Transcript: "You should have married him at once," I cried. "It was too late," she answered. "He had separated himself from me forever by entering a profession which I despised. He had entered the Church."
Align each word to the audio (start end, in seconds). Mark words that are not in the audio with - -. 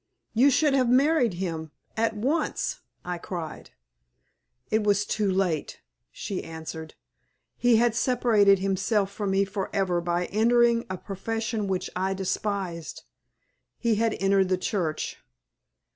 "You 0.33 0.49
should 0.49 0.73
have 0.73 0.89
married 0.89 1.35
him 1.35 1.69
at 1.95 2.15
once," 2.15 2.79
I 3.05 3.19
cried. 3.19 3.69
"It 4.71 4.83
was 4.83 5.05
too 5.05 5.29
late," 5.29 5.79
she 6.11 6.43
answered. 6.43 6.95
"He 7.55 7.75
had 7.75 7.93
separated 7.93 8.57
himself 8.57 9.11
from 9.11 9.29
me 9.29 9.45
forever 9.45 10.01
by 10.01 10.25
entering 10.25 10.87
a 10.89 10.97
profession 10.97 11.67
which 11.67 11.87
I 11.95 12.15
despised. 12.15 13.03
He 13.77 13.93
had 14.01 14.15
entered 14.19 14.49
the 14.49 14.57
Church." 14.57 15.19